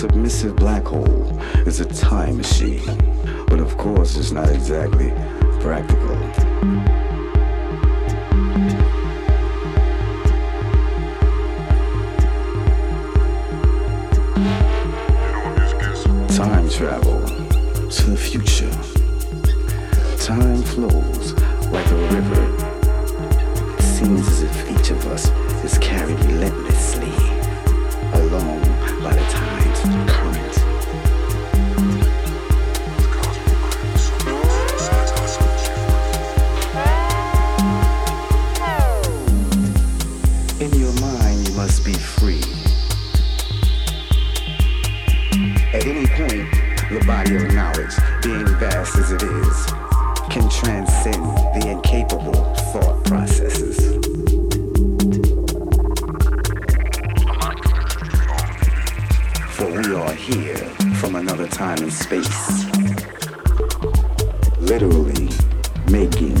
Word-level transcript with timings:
supermassive 0.00 0.56
black 0.56 0.84
hole 0.84 1.38
is 1.66 1.80
a 1.80 1.84
time 1.84 2.38
machine, 2.38 2.80
but 3.48 3.60
of 3.60 3.76
course 3.76 4.16
it's 4.16 4.30
not 4.30 4.48
exactly 4.48 5.10
practical. 5.60 6.16
Time 16.28 16.70
travel 16.70 17.20
to 17.90 18.10
the 18.10 18.16
future. 18.16 18.70
Time 20.16 20.62
flows 20.62 21.34
like 21.64 21.86
a 21.90 21.96
river. 22.14 23.76
It 23.76 23.82
seems 23.82 24.26
as 24.26 24.42
if 24.44 24.70
each 24.70 24.90
of 24.92 25.06
us 25.08 25.28
is 25.62 25.76
carried 25.76 26.18
relentlessly 26.20 27.12
along 28.14 28.69
it 29.84 29.90
is, 29.92 30.58
cosmic 33.12 33.58
consciousness. 33.58 34.24
No, 34.26 34.34
cosmic 34.76 35.08
consciousness. 35.14 35.62
In 40.60 40.70
your 40.78 40.92
mind 41.00 41.48
you 41.48 41.54
must 41.54 41.84
be 41.84 41.94
free. 41.94 42.42
Every 45.72 46.06
being, 46.16 46.50
the 46.90 47.02
body 47.06 47.36
or 47.36 47.48
knowledge, 47.52 47.94
the 48.22 48.44
immense 48.46 48.96
as 48.96 49.12
it 49.12 49.22
is, 49.22 49.66
can 50.28 50.48
transcend 50.50 51.24
the 51.54 51.68
incapable 51.70 52.54
thought 52.72 53.04
processes. 53.04 53.89
Space. 61.90 62.64
Literally 64.60 65.28
making 65.90 66.39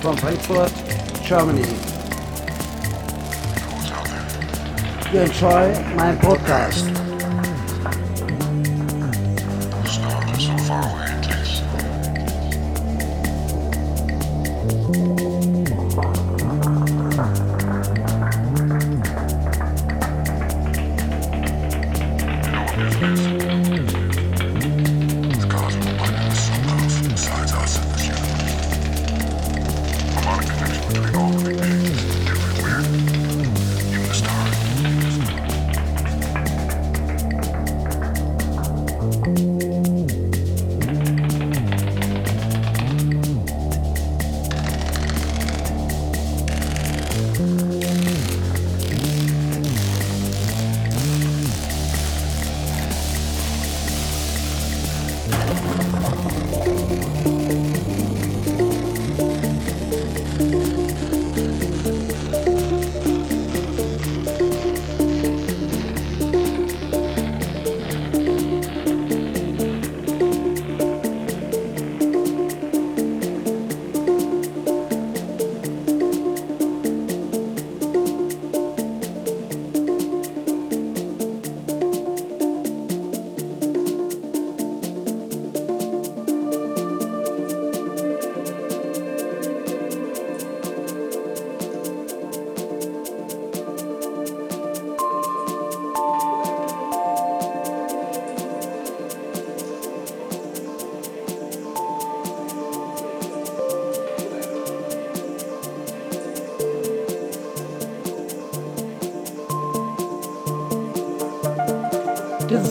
From 0.00 0.16
Frankfurt, 0.16 0.72
Germany. 1.22 1.68
You 5.12 5.20
enjoy 5.20 5.84
my 5.96 6.16
podcast. 6.16 7.07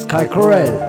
This 0.10 0.22
is 0.22 0.87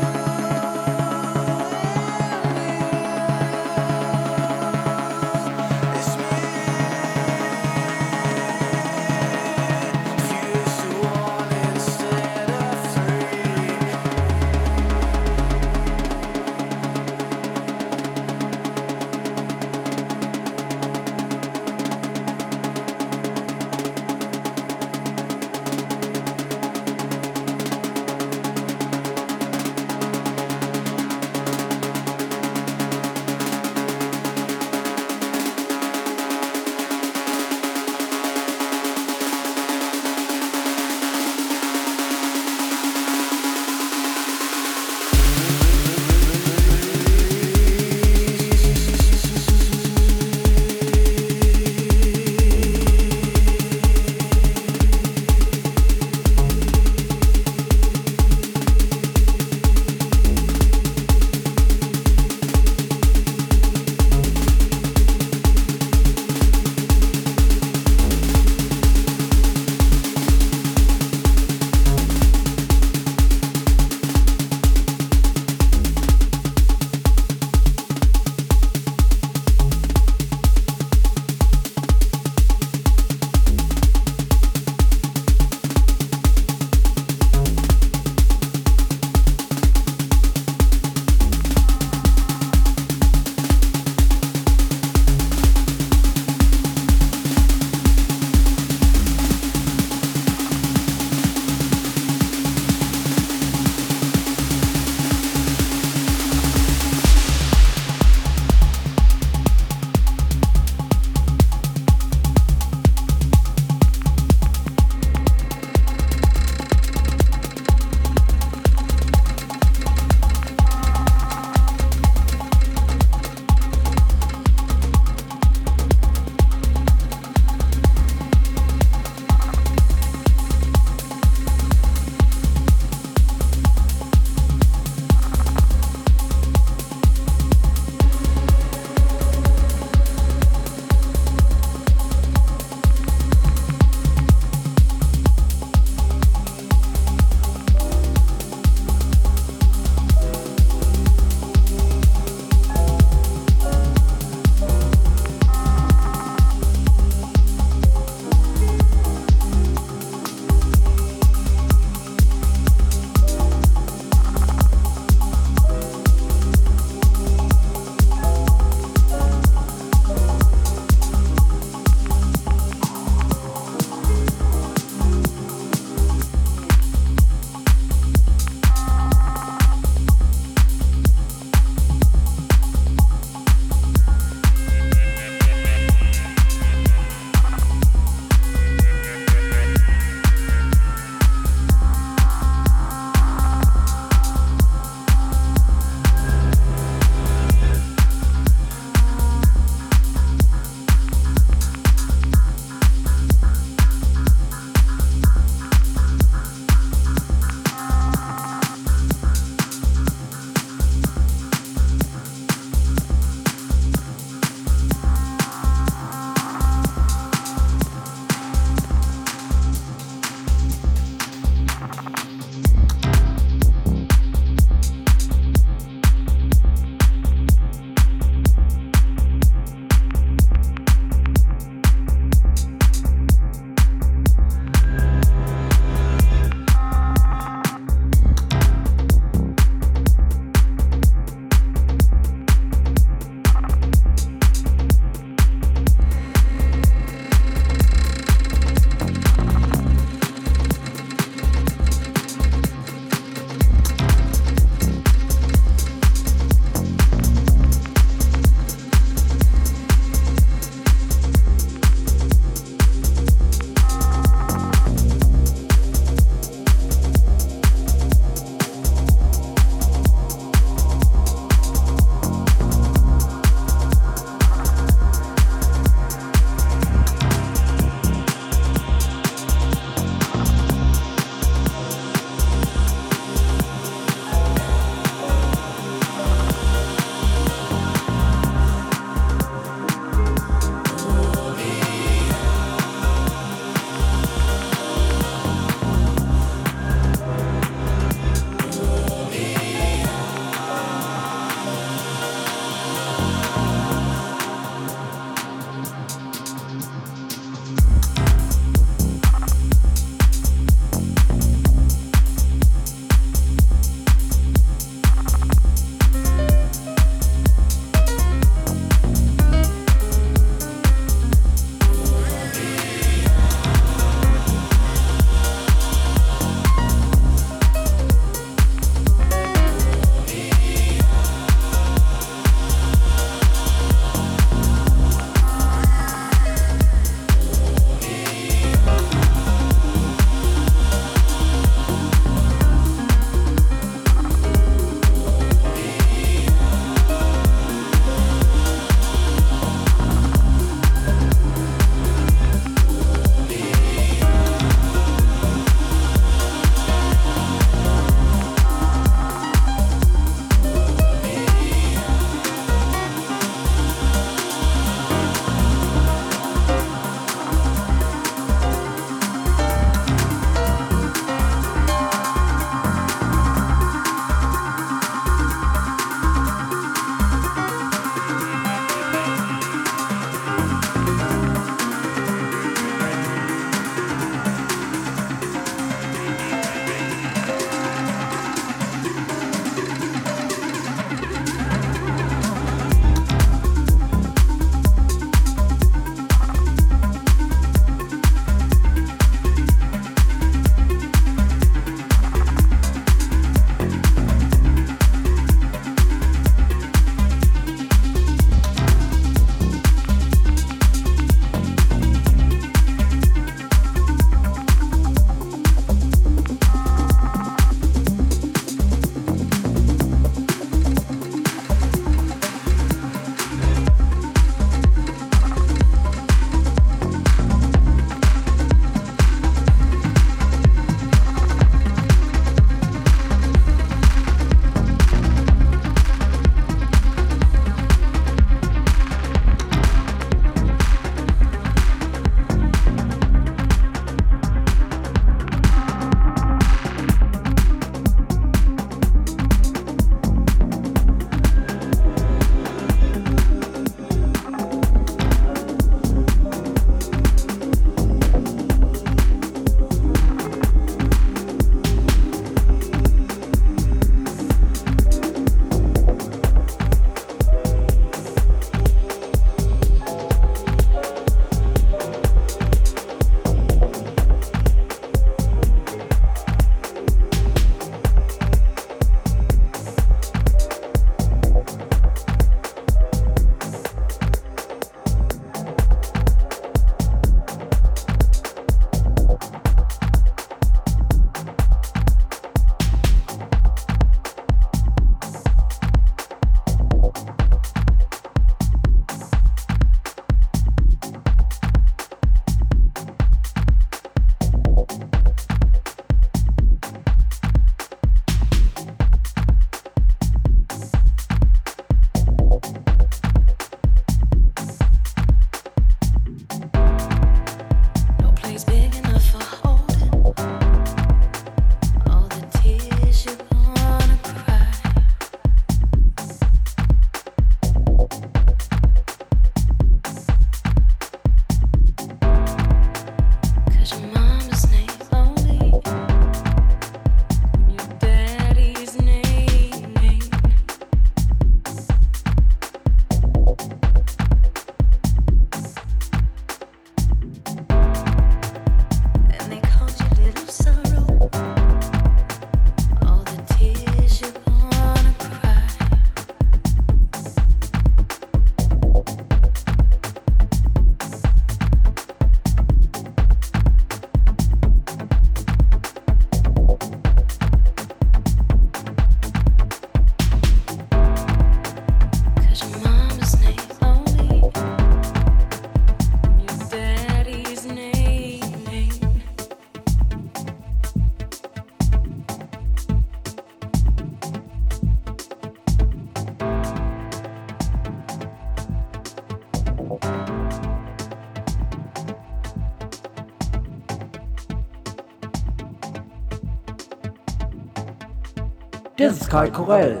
Kai 599.31 599.49
Korell. 599.49 600.00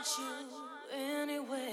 want 0.00 0.18
you 0.18 0.98
anyway. 0.98 1.69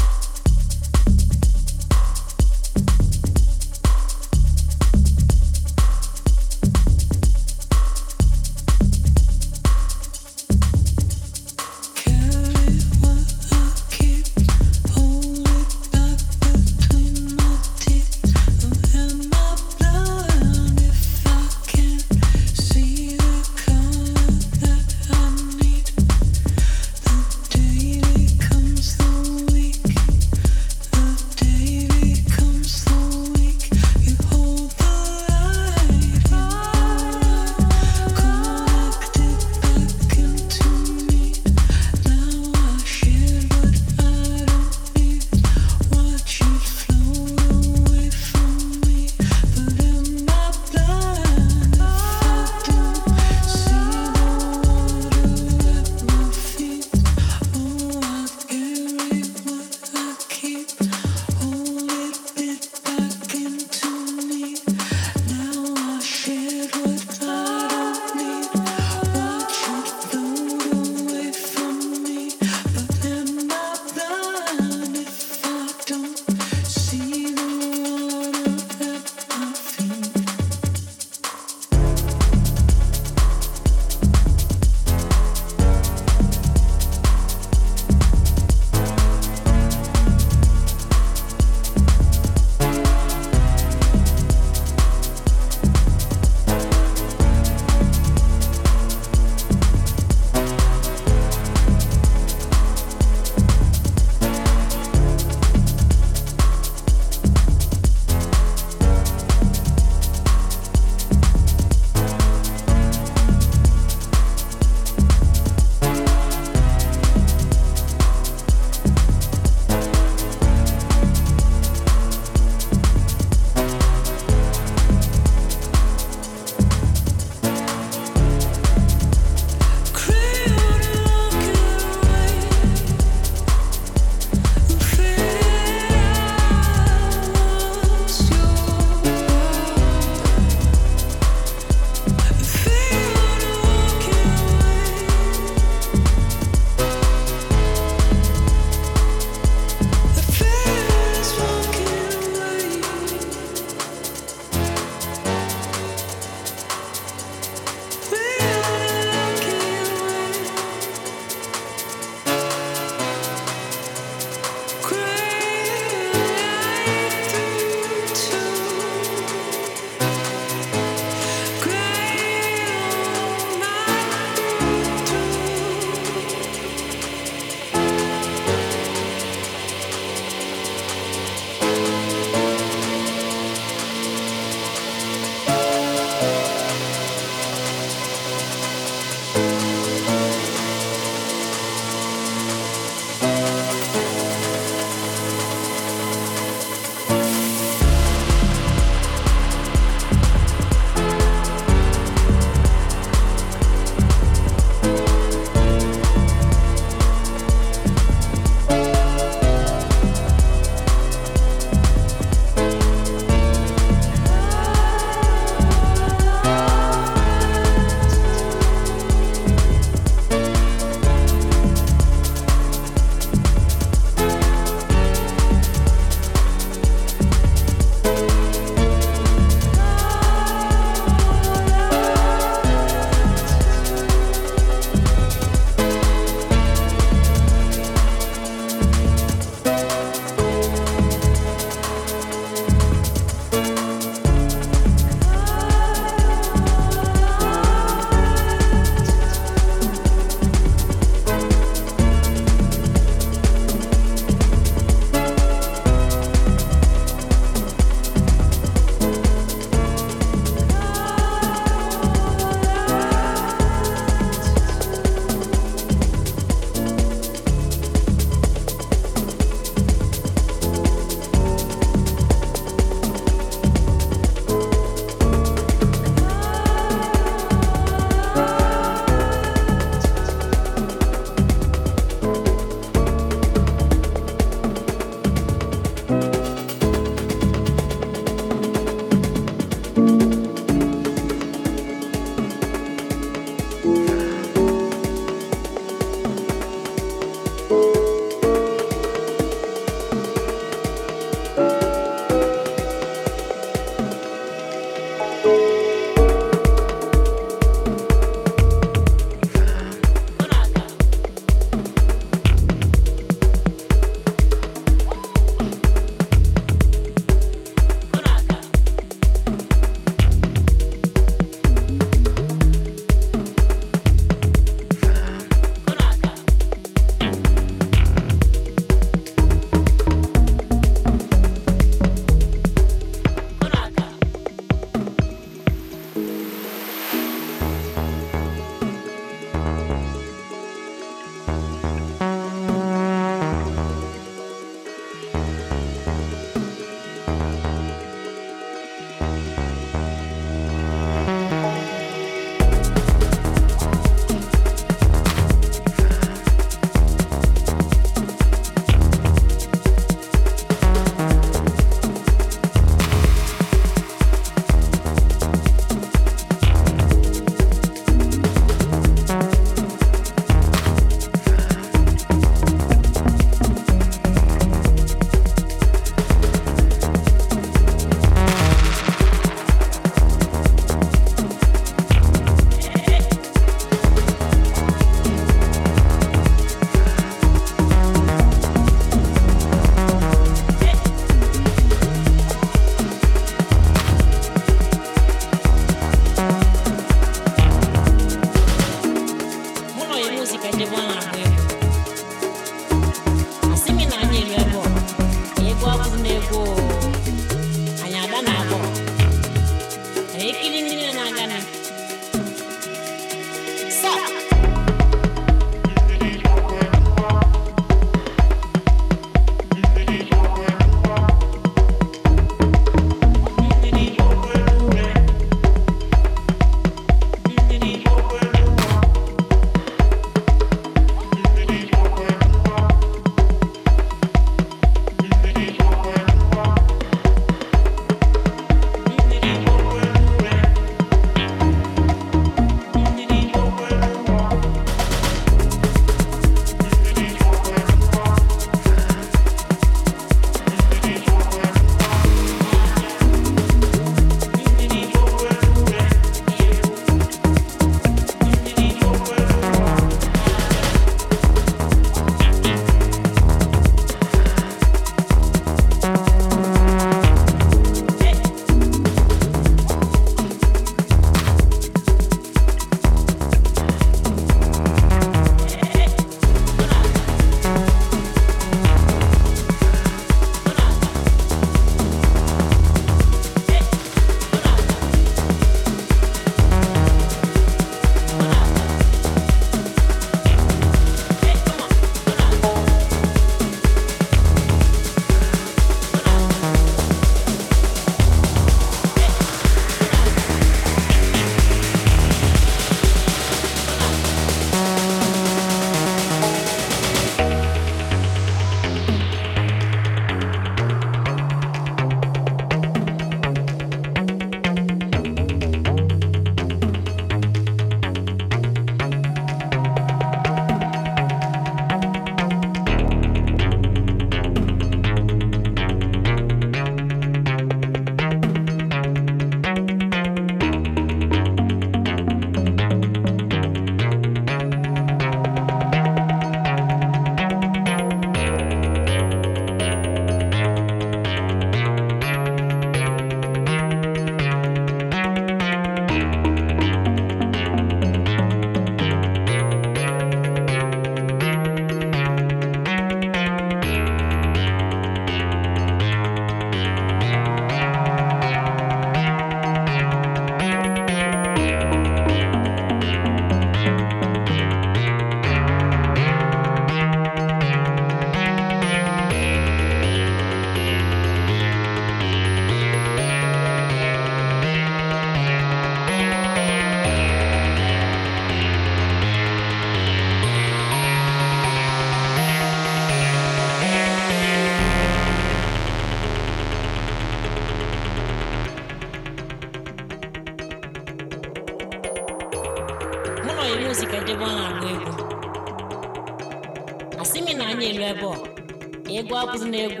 up, 599.41 599.59
nigga. 599.61 600.00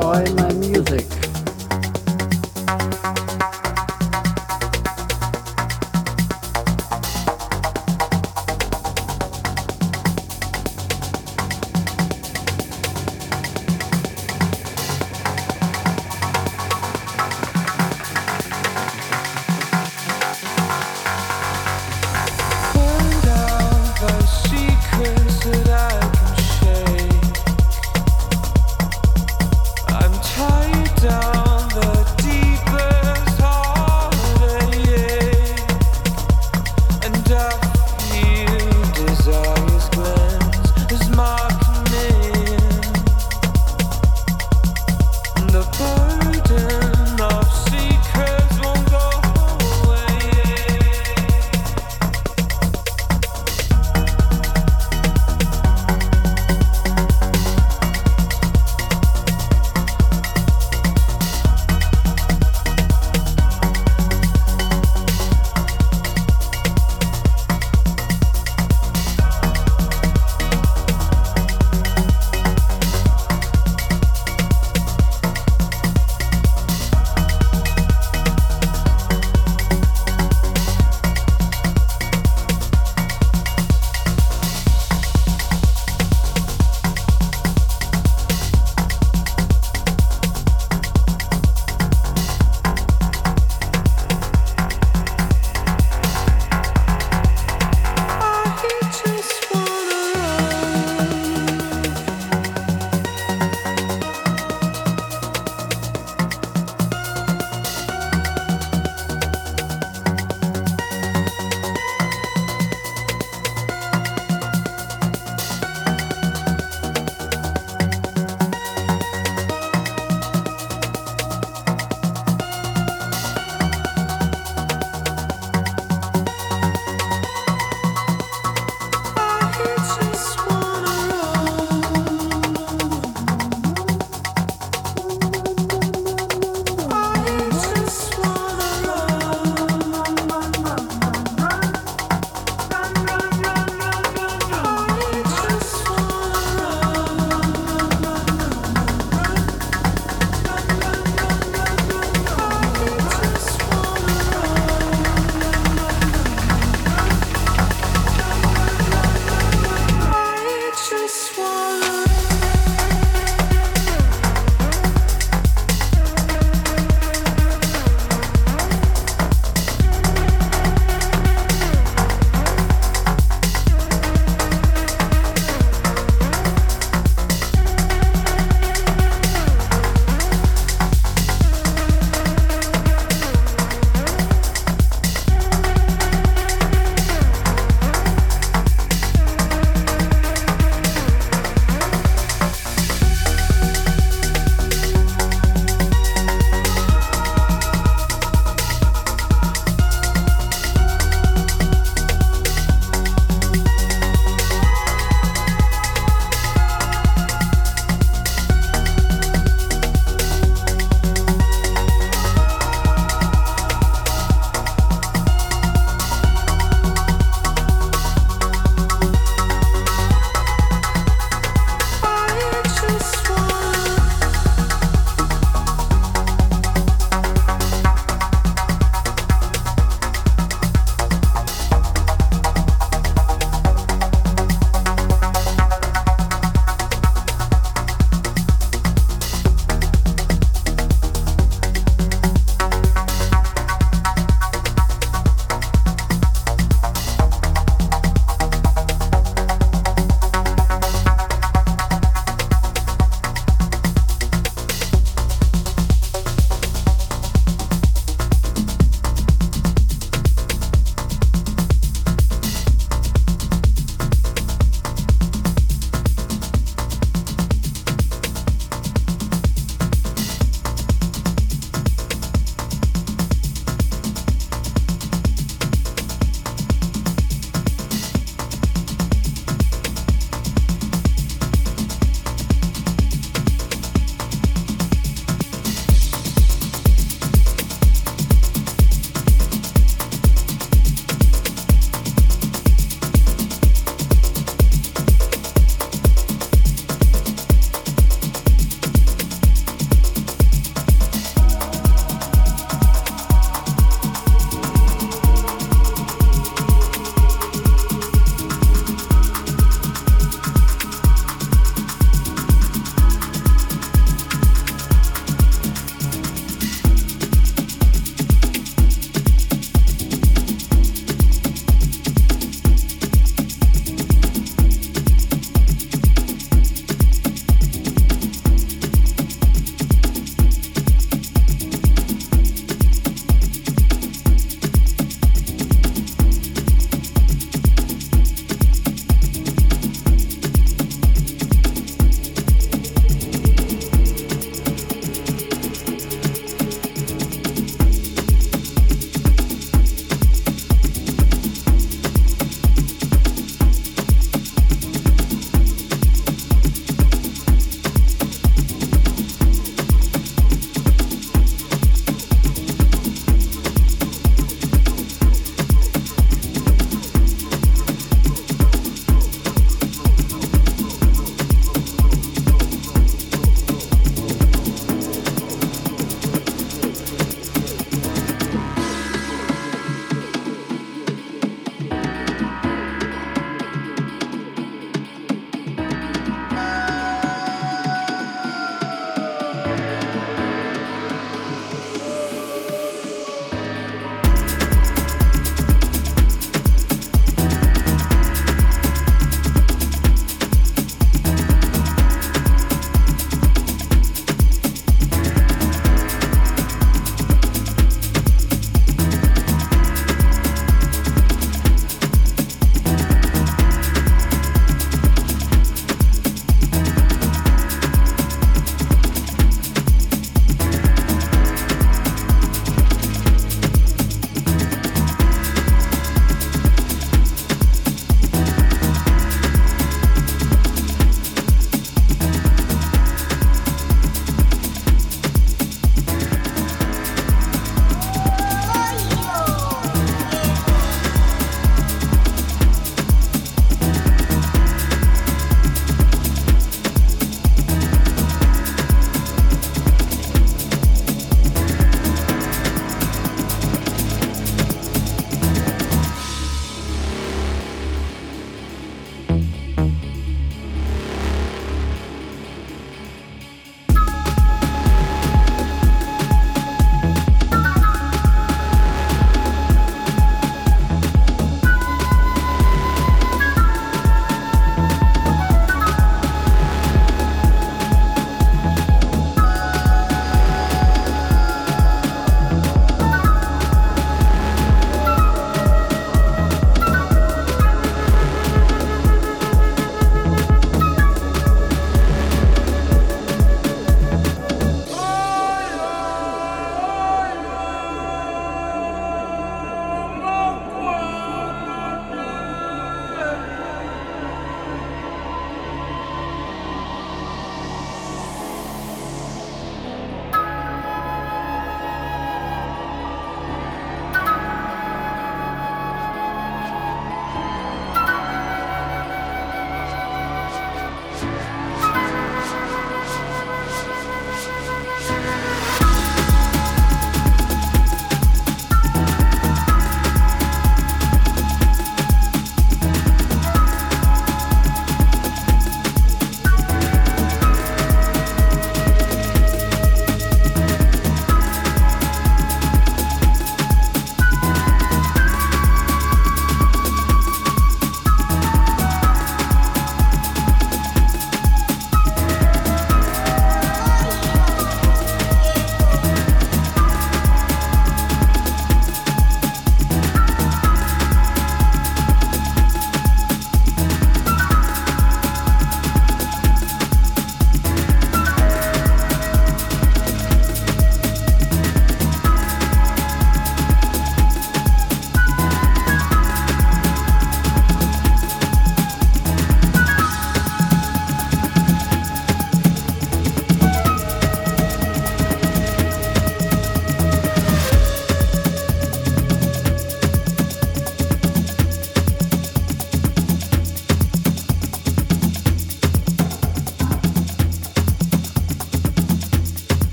Enjoy 0.00 0.32
my 0.34 0.49